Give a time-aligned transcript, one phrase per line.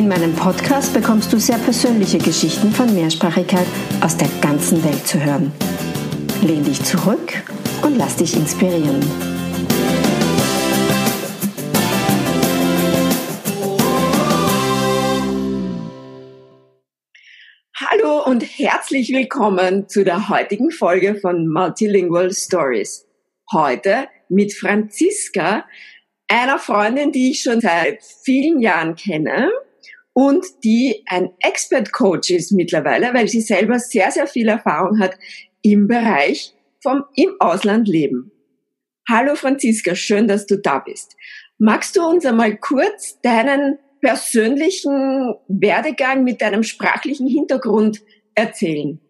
[0.00, 3.66] In meinem Podcast bekommst du sehr persönliche Geschichten von Mehrsprachigkeit
[4.00, 5.52] aus der ganzen Welt zu hören.
[6.40, 7.44] Lehn dich zurück
[7.82, 8.98] und lass dich inspirieren.
[17.76, 23.06] Hallo und herzlich willkommen zu der heutigen Folge von Multilingual Stories.
[23.52, 25.66] Heute mit Franziska,
[26.26, 29.50] einer Freundin, die ich schon seit vielen Jahren kenne
[30.12, 35.14] und die ein Expert-Coach ist mittlerweile, weil sie selber sehr, sehr viel Erfahrung hat
[35.62, 38.32] im Bereich vom im Ausland leben.
[39.08, 41.16] Hallo Franziska, schön, dass du da bist.
[41.58, 48.02] Magst du uns einmal kurz deinen persönlichen Werdegang mit deinem sprachlichen Hintergrund
[48.34, 49.00] erzählen?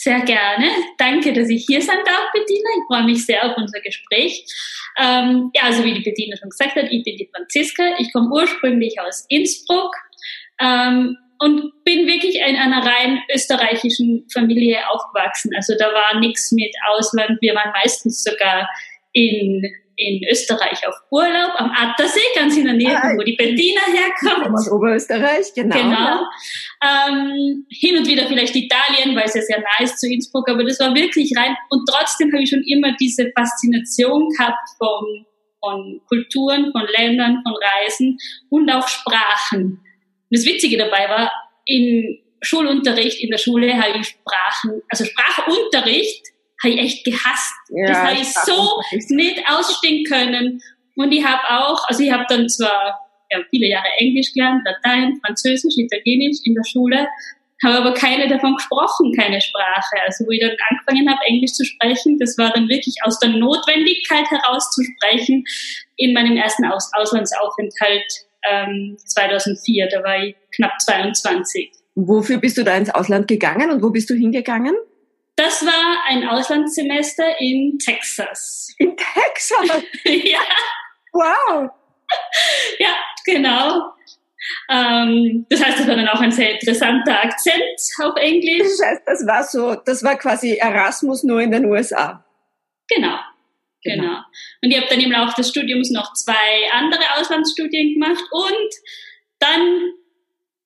[0.00, 0.70] Sehr gerne.
[0.96, 2.68] Danke, dass ich hier sein darf, Bettina.
[2.78, 4.44] Ich freue mich sehr auf unser Gespräch.
[4.96, 7.82] Ähm, ja, also wie die Bettina schon gesagt hat, ich bin die Franziska.
[7.98, 9.92] Ich komme ursprünglich aus Innsbruck
[10.60, 15.50] ähm, und bin wirklich in einer rein österreichischen Familie aufgewachsen.
[15.56, 17.36] Also da war nichts mit Ausland.
[17.40, 18.68] Wir waren meistens sogar
[19.12, 19.66] in
[19.98, 24.54] in Österreich auf Urlaub am Attersee, ganz in der Nähe, ah, wo die Bettina herkommt.
[24.54, 25.76] Aus Oberösterreich, genau.
[25.76, 26.20] Genau.
[26.82, 30.62] Ähm, hin und wieder vielleicht Italien, weil es ja sehr nah ist zu Innsbruck, aber
[30.64, 31.56] das war wirklich rein.
[31.70, 35.26] Und trotzdem habe ich schon immer diese Faszination gehabt von,
[35.58, 38.16] von Kulturen, von Ländern, von Reisen
[38.50, 39.62] und auch Sprachen.
[39.64, 41.32] Und das Witzige dabei war,
[41.66, 46.22] im Schulunterricht in der Schule habe ich Sprachen, also Sprachunterricht
[46.62, 47.54] habe ich echt gehasst.
[47.70, 48.80] Ja, das habe ich so
[49.14, 50.60] nicht ausstehen können.
[50.96, 52.98] Und ich habe auch, also ich habe dann zwar
[53.30, 57.06] ja, viele Jahre Englisch gelernt, Latein, Französisch, Italienisch in der Schule,
[57.62, 59.96] habe aber keine davon gesprochen, keine Sprache.
[60.06, 63.30] Also wo ich dann angefangen habe, Englisch zu sprechen, das war dann wirklich aus der
[63.30, 65.44] Notwendigkeit heraus zu sprechen
[65.96, 69.88] in meinem ersten aus Auslandsaufenthalt ähm, 2004.
[69.90, 71.72] Da war ich knapp 22.
[71.96, 74.74] Wofür bist du da ins Ausland gegangen und wo bist du hingegangen?
[75.38, 78.74] Das war ein Auslandssemester in Texas.
[78.78, 79.84] In Texas?
[80.04, 80.40] ja.
[81.12, 81.70] Wow.
[82.80, 82.94] ja,
[83.24, 83.92] genau.
[84.68, 87.62] Ähm, das heißt, das war dann auch ein sehr interessanter Akzent
[88.02, 88.66] auf Englisch.
[88.80, 92.24] Das heißt, das war so, das war quasi Erasmus nur in den USA.
[92.88, 93.20] Genau.
[93.84, 94.02] Genau.
[94.02, 94.18] genau.
[94.60, 98.74] Und ich habe dann im Laufe des Studiums noch zwei andere Auslandsstudien gemacht und
[99.38, 99.92] dann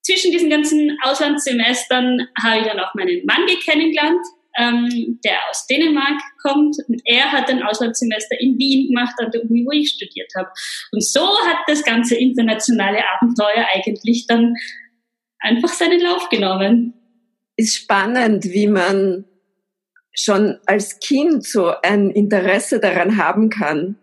[0.01, 4.25] zwischen diesen ganzen Auslandssemestern habe ich dann auch meinen Mann kennengelernt
[4.59, 6.77] ähm, der aus Dänemark kommt.
[6.89, 10.49] Und er hat ein Auslandssemester in Wien gemacht, an der Uni, wo ich studiert habe.
[10.93, 14.55] Und so hat das ganze internationale Abenteuer eigentlich dann
[15.41, 16.95] einfach seinen Lauf genommen.
[17.57, 19.25] Ist spannend, wie man
[20.15, 23.97] schon als Kind so ein Interesse daran haben kann,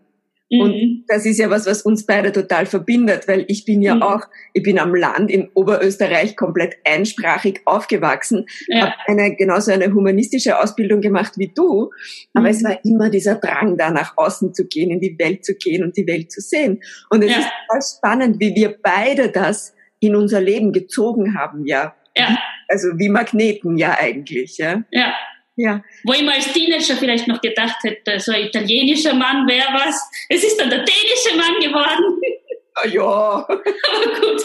[0.51, 1.03] und mhm.
[1.07, 4.01] das ist ja was, was uns beide total verbindet, weil ich bin ja mhm.
[4.01, 4.21] auch,
[4.53, 8.81] ich bin am Land in Oberösterreich komplett einsprachig aufgewachsen, ja.
[8.81, 11.91] habe eine genauso eine humanistische Ausbildung gemacht wie du,
[12.33, 12.51] aber mhm.
[12.51, 15.83] es war immer dieser Drang, da nach außen zu gehen, in die Welt zu gehen
[15.83, 16.81] und die Welt zu sehen.
[17.11, 17.37] Und es ja.
[17.39, 21.93] ist total spannend, wie wir beide das in unser Leben gezogen haben, ja.
[22.17, 22.39] Ja.
[22.67, 24.83] Also wie Magneten ja eigentlich, ja.
[24.91, 25.13] Ja.
[25.59, 25.84] Ja.
[26.06, 30.09] Wo ich mal als Teenager vielleicht noch gedacht hätte, so ein italienischer Mann wäre was.
[30.30, 32.22] Es ist dann der dänische Mann geworden.
[32.75, 33.02] Ah, ja.
[33.02, 34.42] Aber gut.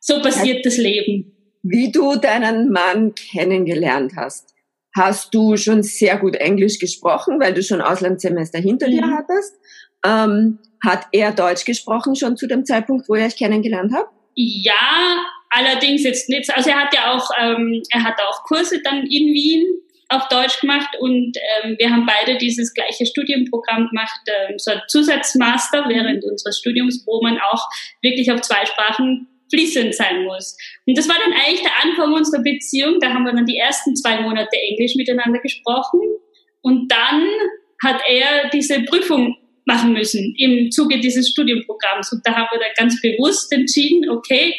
[0.00, 1.36] so passiert das Leben.
[1.62, 4.54] Wie du deinen Mann kennengelernt hast,
[4.96, 8.92] hast du schon sehr gut Englisch gesprochen, weil du schon Auslandssemester hinter mhm.
[8.92, 9.54] dir hattest.
[10.02, 14.14] Ähm, hat er Deutsch gesprochen schon zu dem Zeitpunkt, wo ihr euch kennengelernt habt?
[14.34, 16.54] Ja, allerdings jetzt nicht.
[16.54, 19.64] Also er hat ja auch, ähm, er hat auch Kurse dann in Wien
[20.08, 24.82] auf Deutsch gemacht und ähm, wir haben beide dieses gleiche Studienprogramm gemacht, ähm, so ein
[24.88, 27.66] Zusatzmaster während unseres Studiums, wo man auch
[28.02, 30.56] wirklich auf zwei Sprachen fließend sein muss.
[30.86, 32.98] Und das war dann eigentlich der Anfang unserer Beziehung.
[33.00, 36.00] Da haben wir dann die ersten zwei Monate Englisch miteinander gesprochen
[36.62, 37.26] und dann
[37.84, 42.12] hat er diese Prüfung machen müssen im Zuge dieses Studienprogramms.
[42.12, 44.54] Und da haben wir dann ganz bewusst entschieden, okay,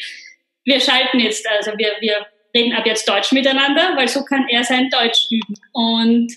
[0.66, 4.64] wir schalten jetzt, also wir, wir reden ab jetzt Deutsch miteinander, weil so kann er
[4.64, 5.56] sein Deutsch üben.
[5.74, 6.32] Und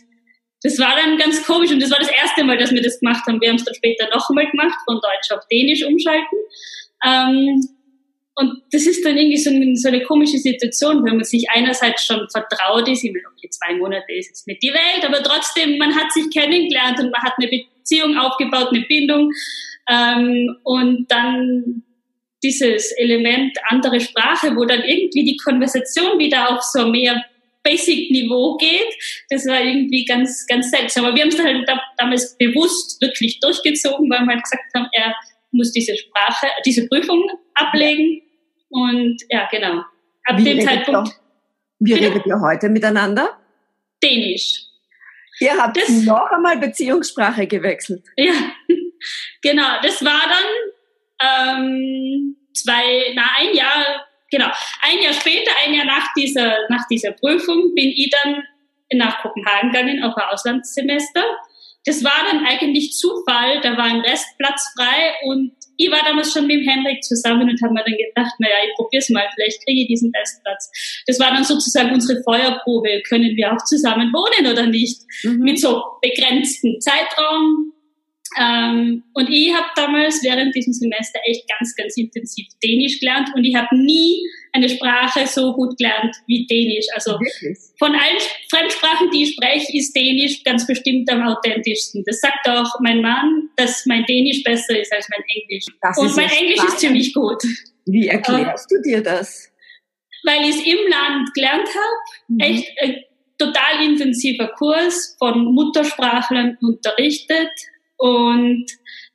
[0.62, 3.24] das war dann ganz komisch und das war das erste Mal, dass wir das gemacht
[3.26, 3.40] haben.
[3.40, 6.38] Wir haben es dann später noch einmal gemacht, von Deutsch auf Dänisch umschalten.
[7.06, 7.75] Ähm,
[8.38, 12.04] und das ist dann irgendwie so, eine, so eine komische Situation, wenn man sich einerseits
[12.04, 15.78] schon vertraut ist, ich meine, okay, zwei Monate ist jetzt nicht die Welt, aber trotzdem,
[15.78, 19.32] man hat sich kennengelernt und man hat eine Beziehung aufgebaut, eine Bindung.
[19.88, 21.82] Ähm, und dann
[22.42, 27.24] dieses Element andere Sprache, wo dann irgendwie die Konversation wieder auf so mehr
[27.62, 28.94] Basic-Niveau geht.
[29.30, 31.06] Das war irgendwie ganz, ganz seltsam.
[31.06, 34.88] Aber wir haben es dann halt damals bewusst wirklich durchgezogen, weil wir halt gesagt haben,
[34.92, 35.14] er
[35.52, 37.24] muss diese Sprache, diese Prüfung
[37.54, 38.20] ablegen
[38.68, 39.82] und ja, genau.
[40.24, 41.10] Ab wie dem Zeitpunkt.
[41.78, 43.38] wie redet ihr heute miteinander?
[44.02, 44.66] Dänisch.
[45.40, 48.04] Ihr habt das, noch einmal Beziehungssprache gewechselt.
[48.16, 48.32] Ja,
[49.42, 49.80] genau.
[49.82, 50.22] Das war
[51.20, 54.50] dann ähm, zwei, na ein Jahr, genau,
[54.82, 58.42] ein Jahr später, ein Jahr nach dieser, nach dieser Prüfung, bin ich dann
[58.94, 61.24] nach Kopenhagen gegangen auf ein Auslandssemester.
[61.84, 66.46] Das war dann eigentlich Zufall, da war ein Restplatz frei und ich war damals schon
[66.46, 69.82] mit dem Henrik zusammen und habe mir dann gedacht, naja, ich probier's mal, vielleicht kriege
[69.82, 70.70] ich diesen Restplatz.
[71.06, 75.38] Das war dann sozusagen unsere Feuerprobe, können wir auch zusammen wohnen oder nicht, mhm.
[75.38, 77.72] mit so begrenzten Zeitraum.
[78.38, 83.44] Ähm, und ich habe damals während diesem Semester echt ganz, ganz intensiv Dänisch gelernt und
[83.44, 84.20] ich habe nie
[84.56, 86.86] eine Sprache so gut gelernt wie Dänisch.
[86.94, 87.58] Also Wirklich?
[87.78, 88.18] von allen
[88.50, 92.02] Fremdsprachen, die ich spreche, ist Dänisch ganz bestimmt am authentischsten.
[92.06, 95.66] Das sagt auch mein Mann, dass mein Dänisch besser ist als mein Englisch.
[95.82, 96.72] Das und mein Englisch spannend.
[96.74, 97.42] ist ziemlich gut.
[97.84, 99.50] Wie erklärst äh, du dir das?
[100.24, 102.28] Weil ich es im Land gelernt habe.
[102.28, 102.40] Mhm.
[102.40, 102.96] Echt ein
[103.38, 107.50] total intensiver Kurs von Muttersprachlern unterrichtet
[107.98, 108.66] und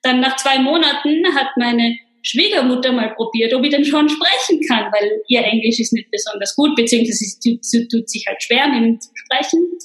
[0.03, 4.91] dann nach zwei Monaten hat meine Schwiegermutter mal probiert, ob ich denn schon sprechen kann,
[4.91, 7.25] weil ihr Englisch ist nicht besonders gut, beziehungsweise
[7.61, 9.77] sie tut sich halt schwer mit dem Sprechen.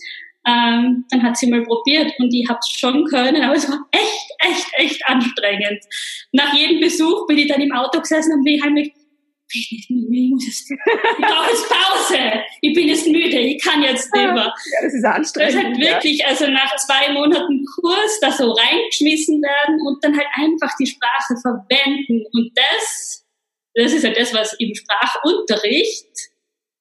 [0.47, 3.81] Ähm, dann hat sie mal probiert und ich habe es schon können, aber es war
[3.91, 5.83] echt, echt, echt anstrengend.
[6.31, 8.93] Nach jedem Besuch bin ich dann im Auto gesessen und bin heimlich,
[9.53, 12.45] ich muss jetzt, ich brauche jetzt Pause.
[12.61, 13.39] Ich bin jetzt müde.
[13.39, 14.35] Ich kann jetzt nicht mehr.
[14.73, 15.55] Ja, das ist anstrengend.
[15.55, 16.27] Das hat wirklich, ja.
[16.29, 21.37] also nach zwei Monaten Kurs da so reingeschmissen werden und dann halt einfach die Sprache
[21.41, 22.25] verwenden.
[22.33, 23.25] Und das,
[23.75, 26.07] das ist ja das, was im Sprachunterricht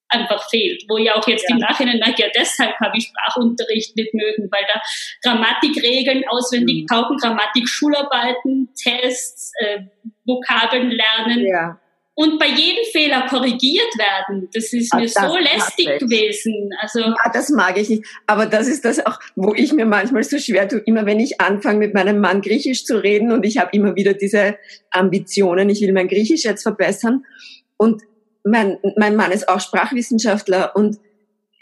[0.09, 1.55] einfach fehlt, wo ja auch jetzt ja.
[1.55, 4.81] im Nachhinein merke, ja deshalb habe ich Sprachunterricht nicht mögen, weil da
[5.23, 6.85] Grammatikregeln auswendig mhm.
[6.85, 9.79] pauken, Grammatik, Schularbeiten, Tests, äh,
[10.25, 11.45] Vokabeln lernen.
[11.45, 11.79] Ja
[12.17, 14.47] und bei jedem Fehler korrigiert werden.
[14.53, 16.69] Das ist mir ah, das so lästig gewesen.
[16.79, 18.05] Also ja, das mag ich nicht.
[18.25, 20.79] Aber das ist das auch, wo ich mir manchmal so schwer tue.
[20.85, 24.13] Immer wenn ich anfange, mit meinem Mann Griechisch zu reden und ich habe immer wieder
[24.13, 24.57] diese
[24.91, 27.25] Ambitionen, ich will mein Griechisch jetzt verbessern.
[27.75, 28.03] Und
[28.45, 30.97] mein, mein Mann ist auch Sprachwissenschaftler und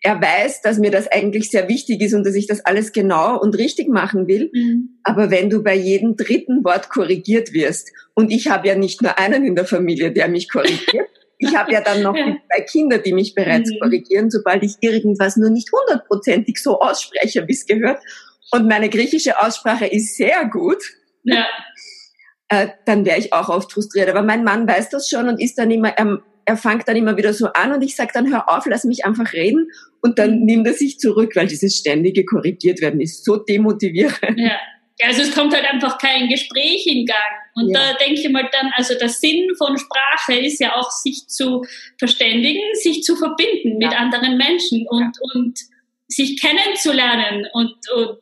[0.05, 3.39] er weiß, dass mir das eigentlich sehr wichtig ist und dass ich das alles genau
[3.39, 4.51] und richtig machen will.
[4.53, 4.99] Mhm.
[5.03, 9.17] Aber wenn du bei jedem dritten Wort korrigiert wirst, und ich habe ja nicht nur
[9.17, 11.07] einen in der Familie, der mich korrigiert,
[11.37, 12.35] ich habe ja dann noch ja.
[12.51, 13.79] zwei Kinder, die mich bereits mhm.
[13.79, 18.03] korrigieren, sobald ich irgendwas nur nicht hundertprozentig so ausspreche, wie es gehört.
[18.51, 20.83] Und meine griechische Aussprache ist sehr gut.
[21.23, 21.47] Ja.
[22.49, 24.09] Äh, dann wäre ich auch oft frustriert.
[24.09, 27.17] Aber mein Mann weiß das schon und ist dann immer, er, er fängt dann immer
[27.17, 29.69] wieder so an und ich sage dann, hör auf, lass mich einfach reden
[30.01, 30.45] und dann mhm.
[30.45, 34.37] nimmt er sich zurück, weil dieses ständige korrigiert werden ist so demotivierend.
[34.37, 34.59] Ja.
[35.01, 37.17] Also es kommt halt einfach kein Gespräch in Gang.
[37.55, 37.79] Und ja.
[37.79, 41.63] da denke ich mal dann, also der Sinn von Sprache ist ja auch, sich zu
[41.97, 43.89] verständigen, sich zu verbinden ja.
[43.89, 45.11] mit anderen Menschen und, ja.
[45.33, 45.59] und
[46.07, 47.47] sich kennenzulernen.
[47.53, 48.19] Und, und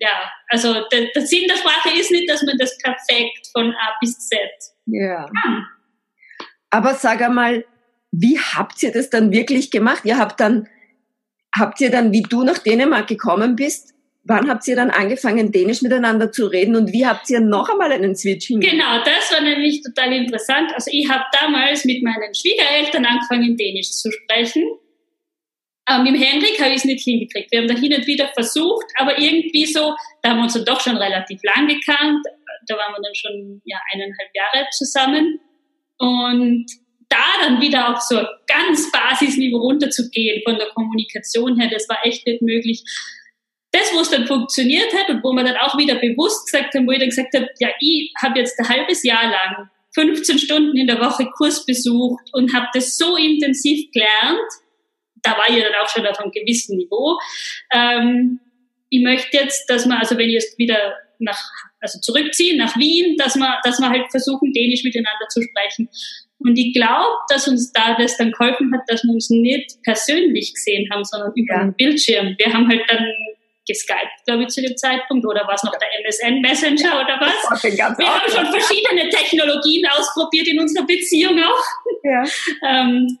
[0.00, 3.94] ja, also der, der, Sinn der Sprache ist nicht, dass man das perfekt von A
[4.00, 4.38] bis Z
[4.86, 5.26] ja.
[5.42, 5.66] kann.
[6.72, 7.64] Aber sag einmal,
[8.10, 10.04] wie habt ihr das dann wirklich gemacht?
[10.04, 10.68] Ihr habt dann
[11.54, 15.82] habt ihr dann, wie du nach Dänemark gekommen bist, wann habt ihr dann angefangen, Dänisch
[15.82, 18.80] miteinander zu reden und wie habt ihr noch einmal einen Switch hingekriegt?
[18.80, 20.72] Genau, das war nämlich total interessant.
[20.74, 24.64] Also ich habe damals mit meinen Schwiegereltern angefangen, Dänisch zu sprechen.
[25.90, 27.50] Ähm, mit Henrik habe ich es nicht hingekriegt.
[27.50, 30.64] Wir haben da hin und wieder versucht, aber irgendwie so, da haben wir uns dann
[30.64, 32.24] doch schon relativ lang gekannt.
[32.68, 35.40] Da waren wir dann schon ja, eineinhalb Jahre zusammen.
[36.02, 36.66] Und
[37.08, 42.26] da dann wieder auf so ganz Basisniveau runterzugehen von der Kommunikation her, das war echt
[42.26, 42.82] nicht möglich.
[43.70, 46.88] Das, wo es dann funktioniert hat und wo man dann auch wieder bewusst gesagt haben,
[46.88, 50.76] wo ich dann gesagt habe, ja, ich habe jetzt ein halbes Jahr lang 15 Stunden
[50.76, 54.50] in der Woche Kurs besucht und habe das so intensiv gelernt,
[55.22, 57.16] da war ich dann auch schon auf einem gewissen Niveau.
[57.72, 58.40] Ähm,
[58.90, 61.38] ich möchte jetzt, dass man, also wenn ich jetzt wieder nach,
[61.80, 65.88] also zurückziehen nach Wien, dass man, dass man halt versuchen, Dänisch miteinander zu sprechen.
[66.38, 70.52] Und ich glaube, dass uns da das dann geholfen hat, dass wir uns nicht persönlich
[70.54, 71.60] gesehen haben, sondern über ja.
[71.60, 72.34] einen Bildschirm.
[72.36, 73.06] Wir haben halt dann
[73.66, 75.24] geskypt, glaube ich, zu dem Zeitpunkt.
[75.24, 77.62] Oder war es noch der MSN Messenger oder was?
[77.62, 81.64] Wir haben schon verschiedene Technologien ausprobiert in unserer Beziehung auch.
[82.02, 82.24] Ja.
[82.68, 83.18] ähm,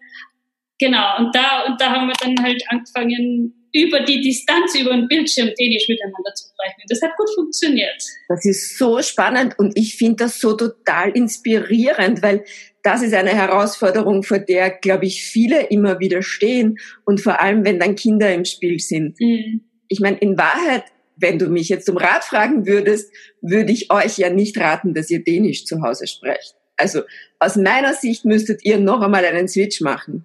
[0.82, 5.08] genau, und da, und da haben wir dann halt angefangen, über die Distanz, über den
[5.08, 6.82] Bildschirm Dänisch miteinander zu sprechen.
[6.88, 8.02] Das hat gut funktioniert.
[8.28, 12.44] Das ist so spannend und ich finde das so total inspirierend, weil
[12.82, 17.64] das ist eine Herausforderung, vor der, glaube ich, viele immer wieder stehen und vor allem,
[17.64, 19.18] wenn dann Kinder im Spiel sind.
[19.20, 19.62] Mhm.
[19.88, 20.84] Ich meine, in Wahrheit,
[21.16, 23.10] wenn du mich jetzt um Rat fragen würdest,
[23.40, 26.56] würde ich euch ja nicht raten, dass ihr Dänisch zu Hause sprecht.
[26.76, 27.02] Also
[27.38, 30.24] aus meiner Sicht müsstet ihr noch einmal einen Switch machen,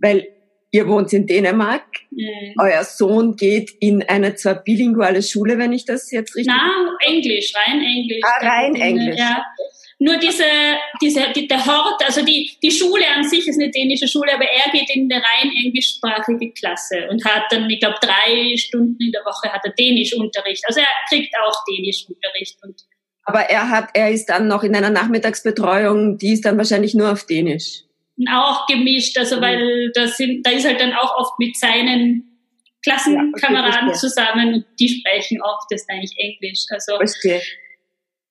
[0.00, 0.26] weil
[0.72, 2.54] ihr wohnt in Dänemark, mhm.
[2.58, 6.52] euer Sohn geht in eine zwar bilinguale Schule, wenn ich das jetzt richtig...
[6.54, 8.22] Na, Englisch, rein Englisch.
[8.24, 9.18] Ah, rein Englisch.
[9.18, 9.44] Ja.
[9.98, 10.44] Nur diese,
[11.02, 14.44] diese, die, der Hort, also die, die Schule an sich ist eine dänische Schule, aber
[14.44, 19.12] er geht in eine rein englischsprachige Klasse und hat dann, ich glaube, drei Stunden in
[19.12, 20.64] der Woche hat er Dänischunterricht.
[20.66, 22.80] Also er kriegt auch Dänischunterricht und
[23.24, 27.12] aber er hat, er ist dann noch in einer Nachmittagsbetreuung, die ist dann wahrscheinlich nur
[27.12, 27.84] auf Dänisch
[28.28, 29.40] auch gemischt, also mhm.
[29.40, 32.26] weil da sind, da ist halt dann auch oft mit seinen
[32.82, 36.64] Klassenkameraden ja, okay, zusammen und die sprechen oft das ist eigentlich Englisch.
[36.70, 37.42] Also, verstehe.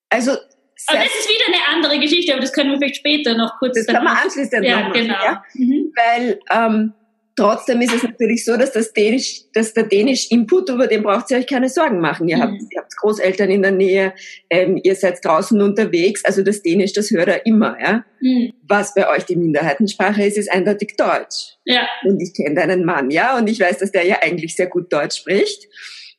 [0.10, 0.32] Also
[0.88, 3.76] aber das ist wieder eine andere Geschichte, aber das können wir vielleicht später noch kurz.
[3.76, 5.24] Das kann man anschließend ja, noch machen, genau.
[5.24, 5.44] Ja?
[5.54, 5.94] Mhm.
[5.96, 6.94] Weil ähm,
[7.40, 11.32] Trotzdem ist es natürlich so, dass das Dänisch, dass der Dänisch Input, über den braucht
[11.32, 12.28] ihr euch keine Sorgen machen.
[12.28, 12.42] Ihr, mhm.
[12.42, 14.14] habt, ihr habt Großeltern in der Nähe,
[14.50, 18.04] ähm, ihr seid draußen unterwegs, also das Dänisch, das hört er immer, ja.
[18.20, 18.54] Mhm.
[18.68, 21.56] Was bei euch die Minderheitensprache ist, ist eindeutig Deutsch.
[21.64, 21.88] Ja.
[22.04, 24.92] Und ich kenne deinen Mann, ja, und ich weiß, dass der ja eigentlich sehr gut
[24.92, 25.68] Deutsch spricht.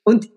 [0.05, 0.31] Und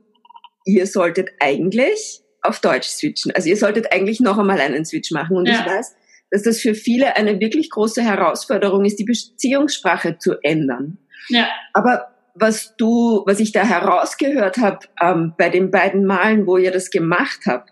[0.66, 3.32] ihr solltet eigentlich auf Deutsch switchen.
[3.32, 5.38] Also ihr solltet eigentlich noch einmal einen Switch machen.
[5.38, 5.62] Und ja.
[5.62, 5.96] ich weiß,
[6.34, 10.98] dass das für viele eine wirklich große Herausforderung ist, die Beziehungssprache zu ändern.
[11.30, 11.48] Ja.
[11.74, 16.72] Aber was du, was ich da herausgehört habe ähm, bei den beiden Malen, wo ihr
[16.72, 17.72] das gemacht habt,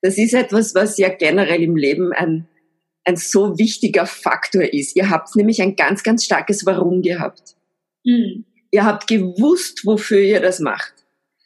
[0.00, 2.46] das ist etwas, was ja generell im Leben ein,
[3.04, 4.94] ein so wichtiger Faktor ist.
[4.94, 7.56] Ihr habt nämlich ein ganz, ganz starkes Warum gehabt.
[8.04, 8.44] Mhm.
[8.70, 10.94] Ihr habt gewusst, wofür ihr das macht.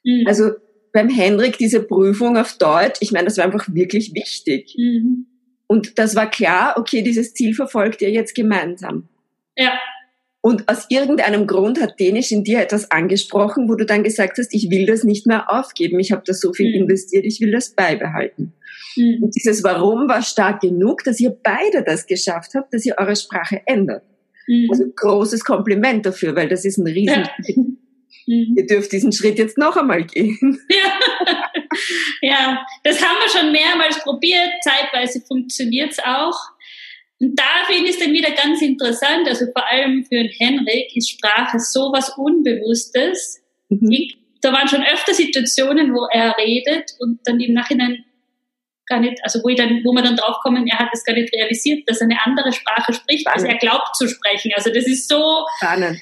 [0.04, 0.26] Mhm.
[0.26, 0.50] Also
[0.92, 4.75] beim Henrik diese Prüfung auf Deutsch, ich meine, das war einfach wirklich wichtig.
[4.76, 5.28] Mhm.
[5.73, 9.09] Und das war klar, okay, dieses Ziel verfolgt ihr jetzt gemeinsam.
[9.57, 9.73] Ja.
[10.43, 14.52] Und aus irgendeinem Grund hat Dänisch in dir etwas angesprochen, wo du dann gesagt hast,
[14.52, 16.83] ich will das nicht mehr aufgeben, ich habe da so viel mhm.
[16.83, 18.52] investiert, ich will das beibehalten.
[18.97, 19.23] Mhm.
[19.23, 23.17] Und dieses Warum war stark genug, dass ihr beide das geschafft habt, dass ihr eure
[23.17, 24.02] Sprache ändert.
[24.47, 24.69] Mhm.
[24.71, 27.55] Also großes Kompliment dafür, weil das ist ein riesen ja.
[28.26, 28.57] Mhm.
[28.57, 30.61] Ihr dürft diesen Schritt jetzt noch einmal gehen.
[30.69, 31.38] Ja.
[32.23, 34.50] ja, das haben wir schon mehrmals probiert.
[34.62, 36.37] Zeitweise funktioniert es auch.
[37.21, 39.29] Und da finde ich es dann wieder ganz interessant.
[39.29, 43.43] Also vor allem für Henrik ist Sprache so was Unbewusstes.
[43.69, 44.11] Mhm.
[44.41, 48.05] Da waren schon öfter Situationen, wo er redet und dann im Nachhinein
[48.87, 51.33] gar nicht, also wo, ich dann, wo wir dann draufkommen, er hat es gar nicht
[51.33, 54.50] realisiert, dass er eine andere Sprache spricht, als er glaubt zu sprechen.
[54.57, 56.00] Also das ist so, Spannend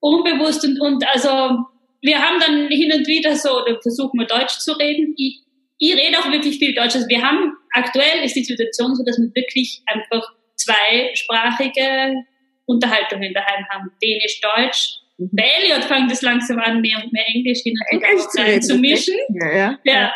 [0.00, 1.64] unbewusst und, und also
[2.02, 5.14] wir haben dann hin und wieder so, oder versuchen wir Deutsch zu reden.
[5.16, 5.40] Ich,
[5.78, 6.94] ich rede auch wirklich viel Deutsch.
[6.94, 10.22] Also wir haben, aktuell ist die Situation so, dass wir wirklich einfach
[10.56, 12.24] zweisprachige
[12.66, 13.90] Unterhaltungen daheim haben.
[14.02, 14.88] Dänisch, Deutsch.
[15.18, 15.30] Mhm.
[15.32, 19.16] Bei Elliot fängt es langsam an, mehr und mehr Englisch hin und wieder zu mischen.
[19.40, 19.78] Ja, ja.
[19.84, 20.12] ja.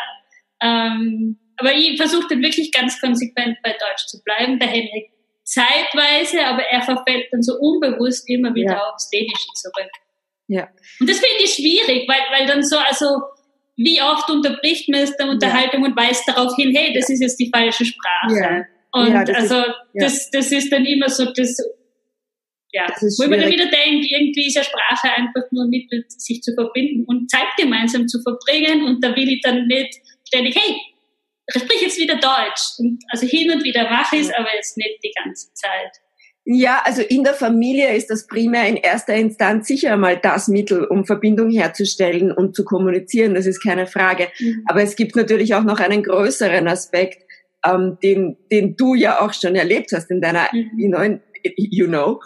[0.61, 4.59] Ähm, aber ich versuche dann wirklich ganz konsequent bei Deutsch zu bleiben.
[4.59, 5.11] Der Henrik
[5.43, 8.89] zeitweise, aber er verfällt dann so unbewusst immer wieder ja.
[8.89, 9.91] aufs Dänische zurück.
[10.53, 10.69] Ja.
[10.99, 13.21] Und das finde ich schwierig, weil, weil dann so, also,
[13.75, 15.87] wie oft unterbricht man es der Unterhaltung ja.
[15.87, 18.35] und weist darauf hin, hey, das ist jetzt die falsche Sprache.
[18.35, 18.65] Ja.
[18.91, 21.57] Und ja, das also, ist, das, das ist dann immer so, das,
[22.71, 26.41] ja, das wo man dann wieder denkt, irgendwie ist ja Sprache einfach nur Mittel, sich
[26.41, 29.95] zu verbinden und Zeit gemeinsam zu verbringen und da will ich dann nicht
[30.27, 30.75] ständig, hey,
[31.47, 32.77] ich spreche jetzt wieder Deutsch.
[32.77, 35.91] Und also hin und wieder mache ich es, aber jetzt nicht die ganze Zeit.
[36.45, 40.83] Ja, also in der Familie ist das primär in erster Instanz sicher mal das Mittel,
[40.83, 43.33] um Verbindung herzustellen und zu kommunizieren.
[43.33, 44.27] Das ist keine Frage.
[44.39, 44.65] Mhm.
[44.67, 47.23] Aber es gibt natürlich auch noch einen größeren Aspekt,
[47.65, 50.71] ähm, den, den du ja auch schon erlebt hast in deiner, mhm.
[50.77, 51.19] you know,
[51.55, 52.19] you know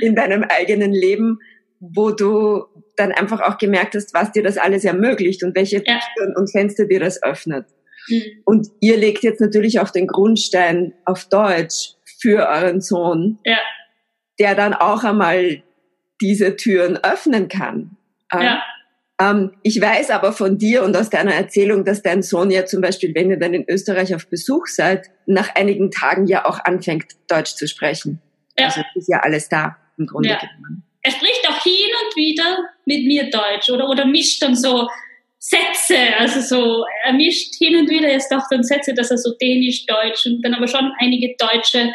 [0.00, 1.40] in deinem eigenen Leben,
[1.80, 2.64] wo du
[2.96, 6.00] dann einfach auch gemerkt hast, was dir das alles ermöglicht und welche ja.
[6.16, 7.66] Türen und Fenster dir das öffnet.
[8.08, 8.22] Mhm.
[8.44, 13.58] Und ihr legt jetzt natürlich auch den Grundstein auf Deutsch für euren Sohn, ja.
[14.38, 15.62] der dann auch einmal
[16.20, 17.96] diese Türen öffnen kann.
[18.32, 18.62] Ähm, ja.
[19.20, 22.80] Ähm, ich weiß aber von dir und aus deiner Erzählung, dass dein Sohn ja zum
[22.80, 27.12] Beispiel, wenn ihr dann in Österreich auf Besuch seid, nach einigen Tagen ja auch anfängt,
[27.28, 28.20] Deutsch zu sprechen.
[28.58, 28.66] Ja.
[28.66, 30.38] Also ist ja alles da im Grunde ja.
[30.38, 30.84] genommen.
[31.02, 34.88] er spricht auch hin und wieder mit mir Deutsch oder, oder mischt dann so
[35.48, 39.32] Sätze, also so, er mischt hin und wieder jetzt auch dann Sätze, dass er so
[39.40, 41.90] Dänisch, Deutsch und dann aber schon einige deutsche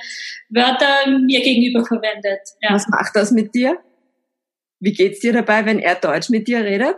[0.49, 2.41] Wörter mir gegenüber verwendet.
[2.61, 2.73] Ja.
[2.73, 3.77] Was macht das mit dir?
[4.79, 6.95] Wie geht's dir dabei, wenn er Deutsch mit dir redet?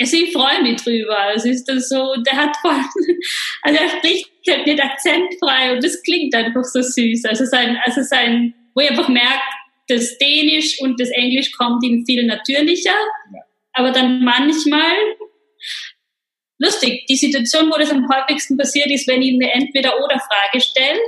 [0.00, 1.32] Also ich freue mich drüber.
[1.34, 2.72] Es ist das so, der hat voll,
[3.62, 7.24] also er spricht halt nicht akzentfrei und das klingt einfach so süß.
[7.24, 9.42] Also sein, also sein, wo ich einfach merke,
[9.88, 12.94] das Dänisch und das Englisch kommt ihm viel natürlicher.
[13.34, 13.40] Ja.
[13.74, 14.96] Aber dann manchmal,
[16.58, 21.00] lustig, die Situation, wo das am häufigsten passiert ist, wenn ich eine Entweder-Oder-Frage stelle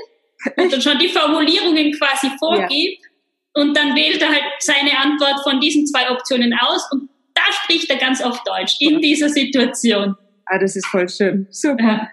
[0.57, 3.63] und dann schon die Formulierungen quasi vorgibt ja.
[3.63, 7.91] und dann wählt er halt seine Antwort von diesen zwei Optionen aus und da spricht
[7.91, 10.15] er ganz oft Deutsch in dieser Situation.
[10.47, 11.47] Ah, das ist voll schön.
[11.51, 11.83] Super.
[11.83, 12.11] Ja.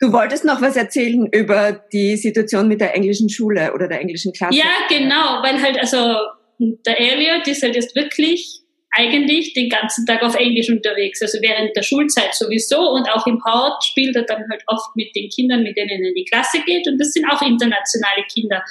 [0.00, 4.32] Du wolltest noch was erzählen über die Situation mit der englischen Schule oder der englischen
[4.32, 4.56] Klasse.
[4.56, 6.16] Ja, genau, weil halt also
[6.58, 8.60] der Elliot ist halt jetzt wirklich
[8.96, 13.42] eigentlich den ganzen Tag auf Englisch unterwegs, also während der Schulzeit sowieso und auch im
[13.44, 16.58] Hort spielt er dann halt oft mit den Kindern, mit denen er in die Klasse
[16.64, 18.62] geht und das sind auch internationale Kinder.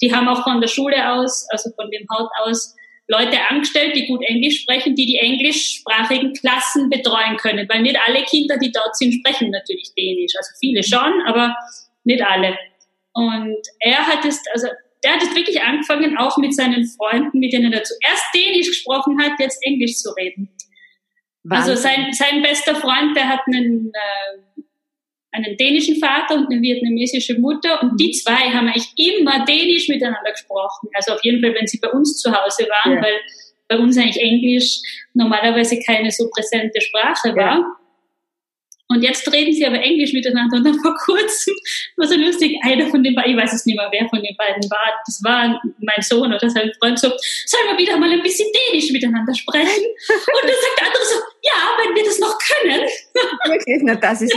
[0.00, 2.74] Die haben auch von der Schule aus, also von dem Hort aus,
[3.08, 8.22] Leute angestellt, die gut Englisch sprechen, die die englischsprachigen Klassen betreuen können, weil nicht alle
[8.22, 10.32] Kinder, die dort sind, sprechen natürlich Dänisch.
[10.38, 11.54] Also viele schon, aber
[12.04, 12.56] nicht alle.
[13.12, 14.68] Und er hat es, also
[15.04, 19.20] der hat es wirklich angefangen, auch mit seinen Freunden, mit denen er zuerst Dänisch gesprochen
[19.22, 20.50] hat, jetzt Englisch zu reden.
[21.48, 21.72] Also Wahnsinn.
[21.72, 24.62] Also sein, sein bester Freund, der hat einen äh,
[25.32, 28.12] einen dänischen Vater und eine vietnamesische Mutter und die mhm.
[28.12, 30.90] zwei haben eigentlich immer Dänisch miteinander gesprochen.
[30.92, 33.02] Also auf jeden Fall, wenn sie bei uns zu Hause waren, ja.
[33.02, 33.20] weil
[33.68, 34.80] bei uns eigentlich Englisch
[35.14, 37.58] normalerweise keine so präsente Sprache war.
[37.58, 37.76] Ja.
[38.92, 40.58] Und jetzt reden sie aber Englisch miteinander.
[40.58, 41.54] Und dann vor kurzem
[41.96, 44.36] war so lustig, einer von den beiden, ich weiß es nicht mehr, wer von den
[44.36, 48.22] beiden war, das war mein Sohn oder sein Freund so, sollen wir wieder mal ein
[48.22, 49.84] bisschen Dänisch miteinander sprechen?
[50.08, 52.86] Und dann sagt der andere so, ja, wenn wir das noch können.
[53.44, 54.34] Wirklich, na, das ist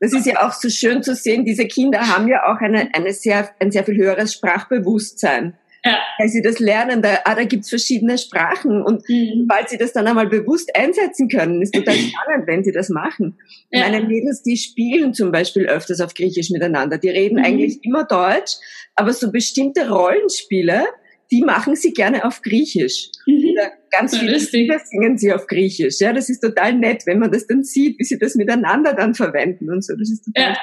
[0.00, 3.12] das ist ja auch so schön zu sehen, diese Kinder haben ja auch eine, eine
[3.12, 5.58] sehr, ein sehr viel höheres Sprachbewusstsein.
[5.84, 5.98] Ja.
[6.18, 9.46] Weil sie das lernen, da, ah, da gibt's verschiedene Sprachen und mhm.
[9.48, 13.38] weil sie das dann einmal bewusst einsetzen können, ist total spannend, wenn sie das machen.
[13.70, 13.88] Ja.
[13.88, 17.44] Meine Mädels, die spielen zum Beispiel öfters auf Griechisch miteinander, die reden mhm.
[17.44, 18.56] eigentlich immer Deutsch,
[18.94, 20.84] aber so bestimmte Rollenspiele,
[21.30, 23.10] die machen sie gerne auf Griechisch.
[23.26, 23.56] Mhm.
[23.90, 26.00] Ganz viele Kinder singen sie auf Griechisch.
[26.00, 29.14] Ja, das ist total nett, wenn man das dann sieht, wie sie das miteinander dann
[29.14, 29.94] verwenden und so.
[29.96, 30.52] Das ist total.
[30.52, 30.58] Ja.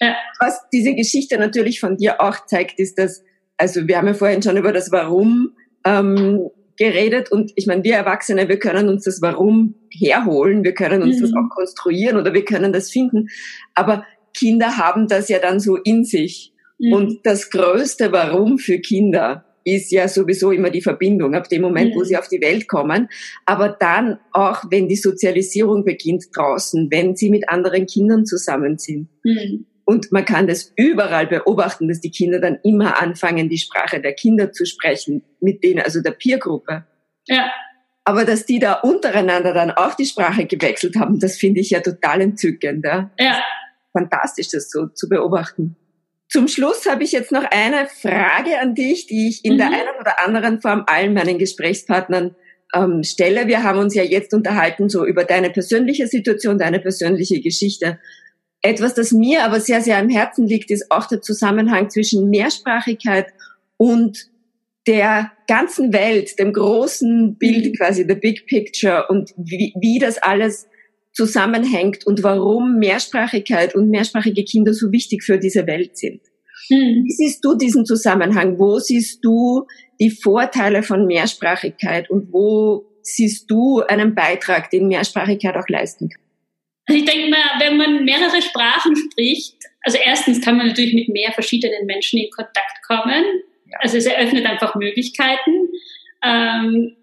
[0.00, 0.16] Ja.
[0.40, 3.22] Was diese Geschichte natürlich von dir auch zeigt, ist, dass,
[3.62, 5.52] also wir haben ja vorhin schon über das Warum
[5.84, 11.00] ähm, geredet und ich meine, wir Erwachsene, wir können uns das Warum herholen, wir können
[11.00, 11.20] uns mhm.
[11.22, 13.28] das auch konstruieren oder wir können das finden,
[13.76, 14.04] aber
[14.36, 16.52] Kinder haben das ja dann so in sich.
[16.80, 16.92] Mhm.
[16.92, 21.94] Und das größte Warum für Kinder ist ja sowieso immer die Verbindung ab dem Moment,
[21.94, 22.00] mhm.
[22.00, 23.08] wo sie auf die Welt kommen.
[23.46, 29.06] Aber dann auch, wenn die Sozialisierung beginnt draußen, wenn sie mit anderen Kindern zusammen sind.
[29.22, 29.66] Mhm.
[29.84, 34.14] Und man kann das überall beobachten, dass die Kinder dann immer anfangen, die Sprache der
[34.14, 36.84] Kinder zu sprechen, mit denen, also der Peergruppe.
[37.26, 37.50] Ja.
[38.04, 41.80] Aber dass die da untereinander dann auch die Sprache gewechselt haben, das finde ich ja
[41.80, 42.84] total entzückend.
[42.84, 43.10] Ja.
[43.18, 43.42] ja.
[43.92, 45.76] Fantastisch, das so zu beobachten.
[46.28, 49.58] Zum Schluss habe ich jetzt noch eine Frage an dich, die ich in mhm.
[49.58, 52.34] der einen oder anderen Form allen meinen Gesprächspartnern
[52.74, 53.46] ähm, stelle.
[53.48, 57.98] Wir haben uns ja jetzt unterhalten so über deine persönliche Situation, deine persönliche Geschichte.
[58.62, 63.26] Etwas, das mir aber sehr, sehr am Herzen liegt, ist auch der Zusammenhang zwischen Mehrsprachigkeit
[63.76, 64.30] und
[64.86, 67.72] der ganzen Welt, dem großen Bild mhm.
[67.74, 70.68] quasi, the big picture und wie, wie das alles
[71.12, 76.20] zusammenhängt und warum Mehrsprachigkeit und mehrsprachige Kinder so wichtig für diese Welt sind.
[76.68, 77.04] Hm.
[77.04, 78.58] Wie siehst du diesen Zusammenhang?
[78.58, 79.66] Wo siehst du
[80.00, 86.22] die Vorteile von Mehrsprachigkeit und wo siehst du einen Beitrag, den Mehrsprachigkeit auch leisten kann?
[86.86, 91.08] Also ich denke mal, wenn man mehrere Sprachen spricht, also erstens kann man natürlich mit
[91.08, 93.24] mehr verschiedenen Menschen in Kontakt kommen.
[93.66, 93.78] Ja.
[93.80, 95.68] Also es eröffnet einfach Möglichkeiten.
[96.24, 96.96] Ähm,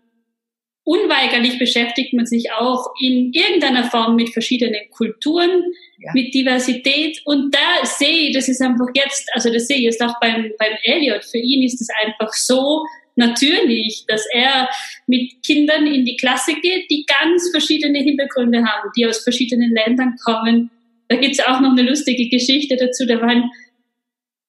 [0.84, 5.64] unweigerlich beschäftigt man sich auch in irgendeiner Form mit verschiedenen Kulturen,
[6.00, 6.12] ja.
[6.14, 7.22] mit Diversität.
[7.26, 10.52] Und da sehe ich, das ist einfach jetzt, also das sehe ich jetzt auch beim,
[10.58, 11.24] beim Elliot.
[11.26, 12.86] Für ihn ist es einfach so
[13.20, 14.68] natürlich, dass er
[15.06, 20.16] mit Kindern in die Klasse geht, die ganz verschiedene Hintergründe haben, die aus verschiedenen Ländern
[20.24, 20.72] kommen.
[21.10, 23.06] Da gibt's auch noch eine lustige Geschichte dazu.
[23.06, 23.52] Da waren,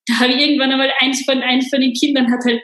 [0.07, 2.63] da habe ich irgendwann einmal eins von, eins von den Kindern hat halt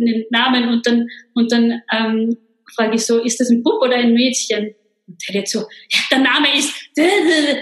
[0.00, 2.36] einen Namen und dann, und dann ähm,
[2.74, 4.74] frage ich so, ist das ein Bub oder ein Mädchen?
[5.06, 6.72] Und der jetzt so, ja, der Name ist,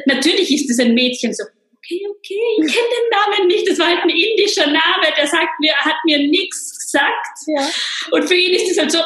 [0.06, 1.32] natürlich ist es ein Mädchen.
[1.32, 5.26] So, okay, okay, ich kenne den Namen nicht, das war halt ein indischer Name, der
[5.26, 7.38] sagt mir, hat mir nichts sagt.
[7.46, 7.68] Ja.
[8.10, 8.98] Und für ihn ist es halt so,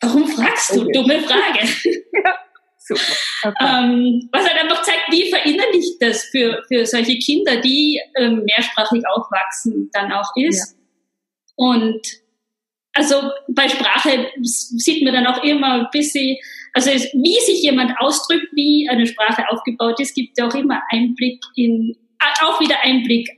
[0.00, 0.82] warum fragst du?
[0.82, 0.92] Okay.
[0.92, 1.68] Dumme Frage.
[2.14, 2.36] Ja.
[2.78, 3.54] Super.
[3.60, 9.02] Ähm, was halt einfach zeigt, wie verinnerlicht das für, für solche Kinder, die ähm, mehrsprachig
[9.06, 10.76] aufwachsen, dann auch ist.
[10.76, 10.82] Ja.
[11.56, 12.00] Und
[12.92, 16.36] also bei Sprache sieht man dann auch immer ein bisschen,
[16.74, 21.40] also wie sich jemand ausdrückt, wie eine Sprache aufgebaut ist, gibt ja auch immer Einblick
[21.56, 21.96] in,
[22.42, 23.30] auch wieder Einblick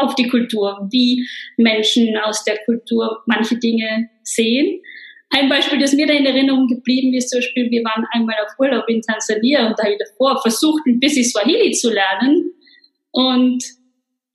[0.00, 4.80] auf die Kultur, wie Menschen aus der Kultur manche Dinge sehen.
[5.30, 8.58] Ein Beispiel, das mir da in Erinnerung geblieben ist, zum Beispiel, wir waren einmal auf
[8.58, 12.52] Urlaub in Tansania und da habe ich davor versucht, ein bisschen Swahili zu lernen.
[13.12, 13.62] Und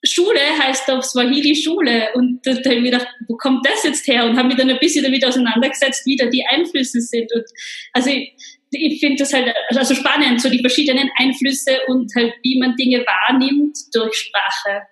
[0.05, 2.09] Schule heißt auf Swahili Schule.
[2.13, 4.25] Und da, habe ich mir gedacht, wo kommt das jetzt her?
[4.25, 7.33] Und habe mich dann ein bisschen damit auseinandergesetzt, wie da die Einflüsse sind.
[7.33, 7.45] Und
[7.93, 8.33] also ich,
[8.71, 12.99] ich finde das halt also spannend, so die verschiedenen Einflüsse und halt, wie man Dinge
[12.99, 14.83] wahrnimmt durch Sprache.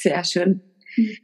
[0.00, 0.60] Sehr schön.
[0.94, 1.16] Hm.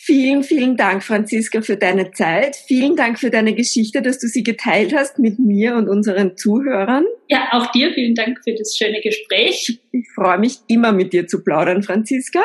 [0.00, 2.54] Vielen, vielen Dank, Franziska, für deine Zeit.
[2.54, 7.04] Vielen Dank für deine Geschichte, dass du sie geteilt hast mit mir und unseren Zuhörern.
[7.28, 9.80] Ja, auch dir vielen Dank für das schöne Gespräch.
[9.90, 12.40] Ich freue mich immer mit dir zu plaudern, Franziska.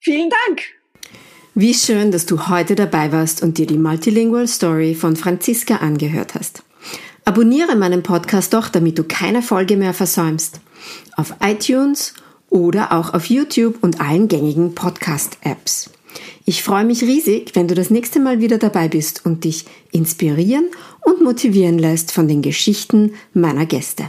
[0.00, 0.62] Vielen Dank.
[1.54, 6.34] Wie schön, dass du heute dabei warst und dir die Multilingual Story von Franziska angehört
[6.34, 6.62] hast.
[7.24, 10.60] Abonniere meinen Podcast doch, damit du keine Folge mehr versäumst.
[11.16, 12.14] Auf iTunes
[12.54, 15.90] oder auch auf YouTube und allen gängigen Podcast-Apps.
[16.44, 20.66] Ich freue mich riesig, wenn du das nächste Mal wieder dabei bist und dich inspirieren
[21.00, 24.04] und motivieren lässt von den Geschichten meiner Gäste.